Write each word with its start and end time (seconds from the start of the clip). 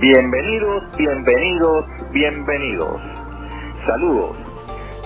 Bienvenidos, 0.00 0.82
bienvenidos, 0.96 1.84
bienvenidos. 2.12 3.02
Saludos. 3.86 4.34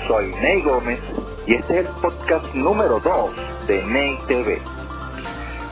Soy 0.07 0.33
Ney 0.37 0.62
Gómez 0.62 1.01
y 1.48 1.55
este 1.55 1.80
es 1.80 1.87
el 1.87 1.93
podcast 2.01 2.55
número 2.55 3.01
2 3.01 3.66
de 3.66 3.83
Ney 3.87 4.16
TV, 4.29 4.62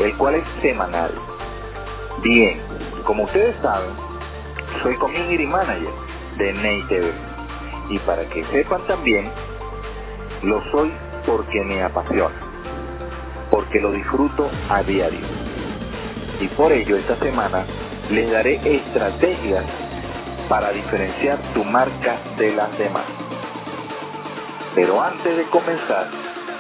el 0.00 0.16
cual 0.16 0.34
es 0.34 0.44
semanal. 0.60 1.12
Bien, 2.24 2.58
como 3.04 3.22
ustedes 3.22 3.54
saben, 3.62 3.90
soy 4.82 4.96
Community 4.96 5.46
Manager 5.46 5.92
de 6.38 6.52
Ney 6.54 6.82
TV. 6.88 7.12
Y 7.90 8.00
para 8.00 8.24
que 8.28 8.44
sepan 8.46 8.84
también, 8.88 9.30
lo 10.42 10.60
soy 10.72 10.90
porque 11.24 11.62
me 11.62 11.80
apasiona, 11.80 12.34
porque 13.52 13.80
lo 13.80 13.92
disfruto 13.92 14.50
a 14.68 14.82
diario. 14.82 15.20
Y 16.40 16.48
por 16.48 16.72
ello 16.72 16.96
esta 16.96 17.14
semana 17.20 17.64
les 18.12 18.30
daré 18.30 18.60
estrategias 18.62 19.64
para 20.48 20.70
diferenciar 20.70 21.38
tu 21.54 21.64
marca 21.64 22.18
de 22.36 22.52
las 22.54 22.76
demás. 22.76 23.06
Pero 24.74 25.02
antes 25.02 25.34
de 25.34 25.44
comenzar, 25.44 26.08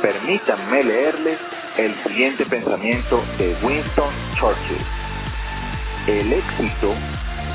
permítanme 0.00 0.82
leerles 0.82 1.38
el 1.76 1.94
siguiente 2.04 2.46
pensamiento 2.46 3.22
de 3.36 3.54
Winston 3.62 4.14
Churchill. 4.36 4.86
El 6.06 6.32
éxito 6.32 6.94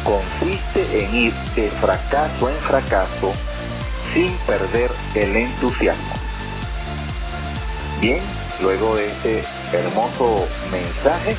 consiste 0.04 1.04
en 1.04 1.16
ir 1.16 1.34
de 1.56 1.72
fracaso 1.82 2.50
en 2.50 2.58
fracaso 2.68 3.34
sin 4.14 4.38
perder 4.46 4.92
el 5.16 5.36
entusiasmo. 5.36 6.14
Bien, 8.00 8.22
luego 8.62 8.96
de 8.96 9.08
este 9.08 9.44
hermoso 9.74 10.48
mensaje, 10.72 11.36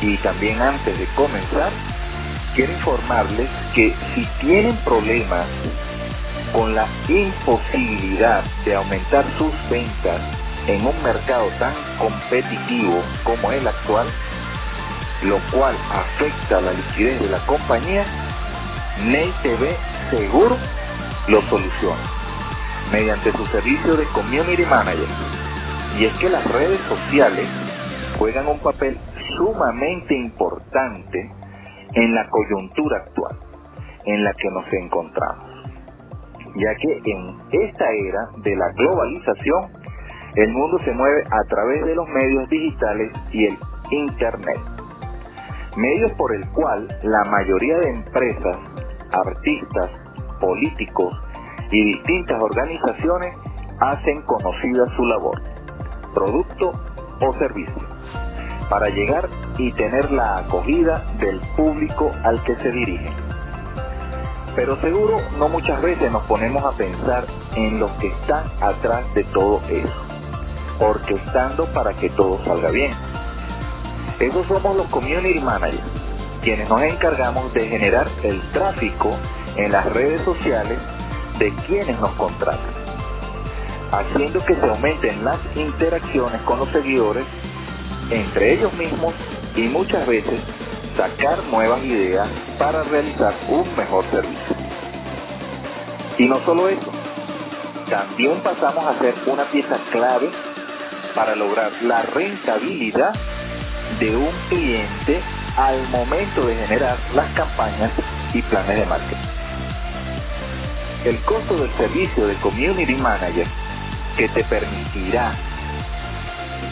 y 0.00 0.16
también 0.18 0.60
antes 0.60 0.98
de 0.98 1.06
comenzar, 1.14 1.70
quiero 2.54 2.72
informarles 2.72 3.48
que 3.74 3.94
si 4.14 4.26
tienen 4.40 4.76
problemas 4.84 5.46
con 6.52 6.74
la 6.74 6.86
imposibilidad 7.08 8.44
de 8.64 8.74
aumentar 8.74 9.24
sus 9.38 9.52
ventas 9.70 10.20
en 10.66 10.86
un 10.86 11.02
mercado 11.02 11.48
tan 11.58 11.74
competitivo 11.98 13.02
como 13.24 13.52
el 13.52 13.66
actual, 13.66 14.06
lo 15.22 15.38
cual 15.50 15.76
afecta 15.90 16.60
la 16.60 16.72
liquidez 16.72 17.20
de 17.20 17.28
la 17.28 17.44
compañía, 17.46 18.06
Ney 19.02 19.32
TV 19.42 19.76
seguro 20.10 20.56
lo 21.28 21.42
soluciona 21.48 22.02
mediante 22.92 23.32
su 23.32 23.46
servicio 23.46 23.96
de 23.96 24.04
Community 24.08 24.64
Manager. 24.64 25.08
Y 25.98 26.04
es 26.04 26.14
que 26.14 26.28
las 26.28 26.44
redes 26.44 26.80
sociales 26.88 27.48
juegan 28.18 28.46
un 28.46 28.58
papel 28.60 28.98
sumamente 29.36 30.14
importante 30.14 31.30
en 31.94 32.14
la 32.14 32.28
coyuntura 32.28 32.98
actual 32.98 33.36
en 34.04 34.24
la 34.24 34.32
que 34.34 34.50
nos 34.50 34.72
encontramos, 34.72 35.48
ya 36.56 36.74
que 36.74 37.10
en 37.10 37.36
esta 37.50 37.90
era 37.90 38.28
de 38.38 38.56
la 38.56 38.68
globalización, 38.72 39.70
el 40.36 40.52
mundo 40.52 40.78
se 40.84 40.92
mueve 40.92 41.24
a 41.30 41.44
través 41.48 41.84
de 41.86 41.94
los 41.94 42.08
medios 42.08 42.48
digitales 42.50 43.12
y 43.30 43.46
el 43.46 43.58
Internet, 43.90 44.60
medios 45.76 46.12
por 46.12 46.34
el 46.34 46.46
cual 46.50 46.88
la 47.02 47.24
mayoría 47.24 47.78
de 47.78 47.90
empresas, 47.90 48.56
artistas, 49.12 49.90
políticos 50.40 51.14
y 51.70 51.84
distintas 51.94 52.40
organizaciones 52.40 53.34
hacen 53.80 54.22
conocida 54.22 54.86
su 54.96 55.04
labor, 55.06 55.40
producto 56.14 56.72
o 57.20 57.38
servicio 57.38 57.94
para 58.68 58.88
llegar 58.88 59.28
y 59.58 59.72
tener 59.72 60.10
la 60.10 60.38
acogida 60.38 61.04
del 61.18 61.40
público 61.56 62.12
al 62.24 62.42
que 62.44 62.56
se 62.56 62.70
dirige. 62.70 63.12
Pero 64.56 64.80
seguro 64.80 65.20
no 65.38 65.48
muchas 65.48 65.80
veces 65.82 66.10
nos 66.12 66.22
ponemos 66.24 66.64
a 66.64 66.76
pensar 66.76 67.26
en 67.56 67.80
los 67.80 67.90
que 67.92 68.08
están 68.08 68.44
atrás 68.60 69.02
de 69.14 69.24
todo 69.24 69.60
eso, 69.68 70.04
orquestando 70.78 71.66
para 71.72 71.92
que 71.94 72.08
todo 72.10 72.42
salga 72.44 72.70
bien. 72.70 72.92
Esos 74.20 74.46
somos 74.46 74.76
los 74.76 74.86
community 74.88 75.40
managers, 75.40 75.82
quienes 76.42 76.68
nos 76.68 76.82
encargamos 76.82 77.52
de 77.52 77.66
generar 77.68 78.08
el 78.22 78.40
tráfico 78.52 79.16
en 79.56 79.72
las 79.72 79.92
redes 79.92 80.22
sociales 80.22 80.78
de 81.38 81.52
quienes 81.66 81.98
nos 82.00 82.12
contratan, 82.12 82.74
haciendo 83.90 84.44
que 84.44 84.54
se 84.54 84.66
aumenten 84.66 85.24
las 85.24 85.38
interacciones 85.56 86.40
con 86.42 86.60
los 86.60 86.68
seguidores 86.70 87.24
entre 88.10 88.54
ellos 88.54 88.72
mismos 88.74 89.14
y 89.56 89.62
muchas 89.62 90.06
veces 90.06 90.40
sacar 90.96 91.44
nuevas 91.44 91.82
ideas 91.84 92.28
para 92.58 92.82
realizar 92.84 93.34
un 93.48 93.76
mejor 93.76 94.04
servicio. 94.10 94.56
Y 96.18 96.26
no 96.26 96.44
solo 96.44 96.68
eso, 96.68 96.92
también 97.90 98.40
pasamos 98.42 98.84
a 98.86 98.98
ser 98.98 99.14
una 99.26 99.44
pieza 99.50 99.78
clave 99.90 100.30
para 101.14 101.34
lograr 101.34 101.72
la 101.82 102.02
rentabilidad 102.02 103.14
de 104.00 104.16
un 104.16 104.32
cliente 104.48 105.22
al 105.56 105.88
momento 105.88 106.46
de 106.46 106.56
generar 106.56 106.98
las 107.14 107.32
campañas 107.34 107.92
y 108.32 108.42
planes 108.42 108.76
de 108.78 108.86
marketing. 108.86 109.16
El 111.04 111.22
costo 111.24 111.56
del 111.56 111.76
servicio 111.76 112.26
de 112.26 112.34
Community 112.36 112.94
Manager 112.94 113.46
que 114.16 114.28
te 114.28 114.44
permitirá 114.44 115.36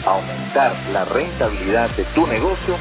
aumentar 0.05 0.75
la 0.91 1.05
rentabilidad 1.05 1.89
de 1.91 2.03
tu 2.15 2.27
negocio 2.27 2.75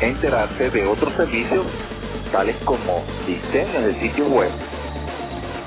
enterarse 0.00 0.70
de 0.70 0.86
otros 0.86 1.12
servicios 1.14 1.66
tales 2.32 2.56
como 2.64 3.04
diseño 3.26 3.80
de 3.80 4.00
sitio 4.00 4.26
web, 4.26 4.50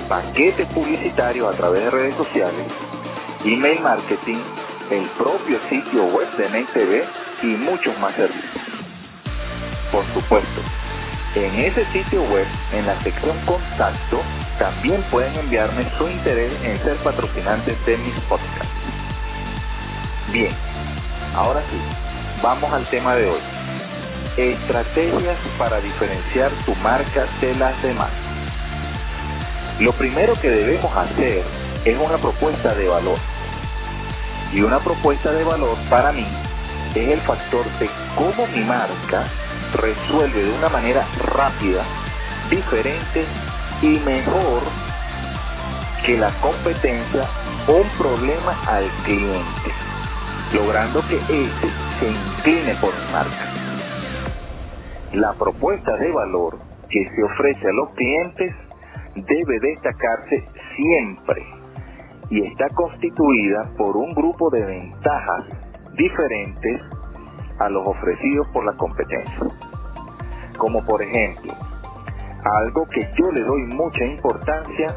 paquetes 0.08 0.66
publicitarios 0.68 1.52
a 1.52 1.56
través 1.56 1.84
de 1.84 1.90
redes 1.90 2.16
sociales, 2.16 2.66
email 3.44 3.80
marketing, 3.80 4.38
el 4.90 5.04
propio 5.18 5.58
sitio 5.68 6.04
web 6.06 6.28
de 6.36 6.48
NetTV 6.50 7.04
y 7.42 7.46
muchos 7.56 7.98
más 7.98 8.14
servicios. 8.14 8.62
Por 9.90 10.04
supuesto, 10.12 10.60
en 11.34 11.54
ese 11.60 11.84
sitio 11.92 12.22
web, 12.24 12.46
en 12.72 12.86
la 12.86 13.02
sección 13.02 13.36
contacto, 13.46 14.20
también 14.60 15.02
pueden 15.10 15.34
enviarme 15.36 15.90
su 15.96 16.06
interés 16.06 16.52
en 16.62 16.78
ser 16.84 16.96
patrocinantes 16.98 17.74
de 17.86 17.96
mis 17.96 18.14
podcasts. 18.28 18.68
Bien, 20.30 20.54
ahora 21.34 21.62
sí, 21.70 21.80
vamos 22.42 22.70
al 22.70 22.86
tema 22.90 23.16
de 23.16 23.30
hoy. 23.30 23.40
Estrategias 24.36 25.38
para 25.58 25.80
diferenciar 25.80 26.52
tu 26.66 26.74
marca 26.76 27.26
de 27.40 27.54
las 27.54 27.82
demás. 27.82 28.10
Lo 29.78 29.92
primero 29.94 30.38
que 30.42 30.50
debemos 30.50 30.94
hacer 30.94 31.42
es 31.86 31.98
una 31.98 32.18
propuesta 32.18 32.74
de 32.74 32.86
valor. 32.86 33.18
Y 34.52 34.60
una 34.60 34.80
propuesta 34.80 35.32
de 35.32 35.42
valor 35.42 35.78
para 35.88 36.12
mí 36.12 36.26
es 36.94 37.08
el 37.08 37.20
factor 37.22 37.64
de 37.78 37.88
cómo 38.14 38.46
mi 38.48 38.62
marca 38.62 39.26
resuelve 39.72 40.44
de 40.44 40.52
una 40.52 40.68
manera 40.68 41.08
rápida, 41.16 41.82
diferente 42.50 43.24
y 43.80 44.00
mejor 44.00 44.72
que 46.04 46.16
la 46.16 46.38
competencia 46.40 47.30
un 47.66 47.90
problema 47.96 48.58
al 48.66 48.92
cliente, 49.02 49.74
logrando 50.50 51.02
que 51.02 51.16
éste 51.16 51.74
se 51.98 52.06
incline 52.06 52.76
por 52.80 53.00
mi 53.00 53.08
marca. 53.10 53.50
La 55.12 55.34
propuesta 55.38 55.96
de 55.96 56.10
valor 56.10 56.58
que 56.88 57.08
se 57.14 57.22
ofrece 57.22 57.68
a 57.68 57.72
los 57.72 57.90
clientes 57.90 58.54
debe 59.14 59.60
destacarse 59.60 60.44
siempre 60.76 61.44
y 62.30 62.46
está 62.46 62.68
constituida 62.74 63.70
por 63.76 63.96
un 63.96 64.14
grupo 64.14 64.50
de 64.50 64.64
ventajas 64.64 65.46
diferentes 65.96 66.80
a 67.58 67.68
los 67.68 67.86
ofrecidos 67.86 68.46
por 68.52 68.64
la 68.64 68.72
competencia. 68.76 69.46
Como 70.58 70.84
por 70.84 71.02
ejemplo, 71.02 71.54
algo 72.44 72.88
que 72.88 73.08
yo 73.18 73.30
le 73.32 73.42
doy 73.42 73.62
mucha 73.66 74.04
importancia, 74.04 74.96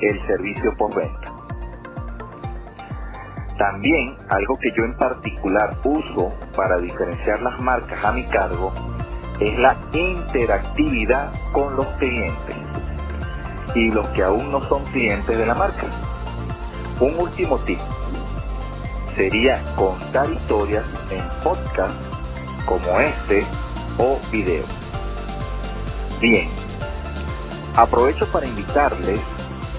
el 0.00 0.26
servicio 0.26 0.74
postventa. 0.76 1.32
También 3.58 4.16
algo 4.28 4.58
que 4.58 4.70
yo 4.76 4.84
en 4.84 4.96
particular 4.96 5.76
uso 5.84 6.32
para 6.56 6.78
diferenciar 6.78 7.42
las 7.42 7.60
marcas 7.60 8.04
a 8.04 8.12
mi 8.12 8.24
cargo 8.28 8.72
es 9.38 9.58
la 9.58 9.76
interactividad 9.92 11.32
con 11.52 11.76
los 11.76 11.86
clientes 11.98 12.56
y 13.74 13.88
los 13.90 14.06
que 14.08 14.22
aún 14.22 14.50
no 14.50 14.66
son 14.68 14.84
clientes 14.92 15.36
de 15.36 15.46
la 15.46 15.54
marca. 15.54 15.86
Un 17.00 17.18
último 17.18 17.58
tip 17.60 17.78
sería 19.16 19.74
contar 19.76 20.30
historias 20.30 20.84
en 21.10 21.42
podcast 21.42 21.94
como 22.66 23.00
este 23.00 23.46
o 23.98 24.18
video. 24.30 24.64
Bien, 26.20 26.50
aprovecho 27.76 28.30
para 28.30 28.46
invitarles 28.46 29.20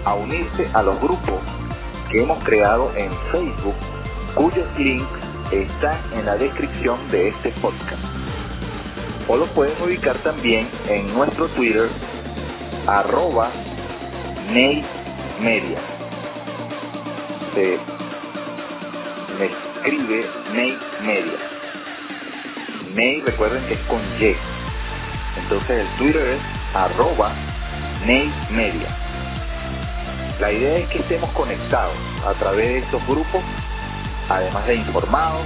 a 0.06 0.16
unirse 0.16 0.68
a 0.74 0.82
los 0.82 1.00
grupos 1.00 1.40
que 2.10 2.24
hemos 2.24 2.44
creado 2.44 2.92
en 2.96 3.12
Facebook, 3.32 3.76
cuyos 4.34 4.68
links 4.80 5.08
están 5.52 6.00
en 6.14 6.26
la 6.26 6.38
descripción 6.38 6.98
de 7.12 7.28
este 7.28 7.52
podcast. 7.62 8.02
O 9.28 9.38
lo 9.38 9.46
pueden 9.54 9.80
ubicar 9.84 10.18
también 10.24 10.68
en 10.88 11.14
nuestro 11.14 11.48
Twitter, 11.50 11.90
arroba 12.88 13.52
Media. 14.52 15.80
Se 17.54 17.78
me 19.38 19.46
escribe 19.46 20.26
Ney 20.54 20.78
Media. 21.04 21.40
Ney, 22.96 23.22
recuerden 23.22 23.64
que 23.68 23.74
es 23.76 23.80
con 23.82 24.02
Y. 24.20 24.61
Entonces 25.52 25.82
el 25.82 25.98
Twitter 25.98 26.28
es 26.28 26.42
arroba 26.74 27.34
Media. 28.06 28.88
La 30.40 30.50
idea 30.50 30.78
es 30.78 30.88
que 30.88 31.00
estemos 31.00 31.30
conectados 31.32 31.94
a 32.26 32.34
través 32.36 32.68
de 32.68 32.78
estos 32.80 33.06
grupos, 33.06 33.44
además 34.30 34.66
de 34.66 34.76
informados, 34.76 35.46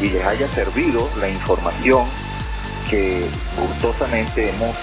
y 0.00 0.10
les 0.10 0.24
haya 0.24 0.48
servido 0.54 1.10
la 1.18 1.28
información 1.28 2.08
que 2.90 3.28
gustosamente 3.56 4.50
hemos 4.50 4.76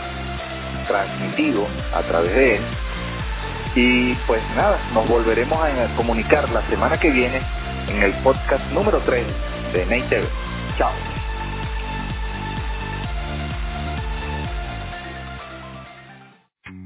transmitido 0.88 1.68
a 1.94 2.01
través 2.01 2.34
de 2.34 2.56
él 2.56 2.62
y 3.75 4.13
pues 4.27 4.41
nada, 4.56 4.80
nos 4.94 5.08
volveremos 5.08 5.58
a 5.58 5.96
comunicar 5.96 6.50
la 6.50 6.68
semana 6.70 7.00
que 7.00 7.10
viene 7.10 7.41
en 7.88 8.03
el 8.03 8.12
podcast 8.22 8.63
número 8.72 9.01
3 9.06 9.25
de 9.74 9.86
Nate 9.86 10.27
Chao. 10.77 11.11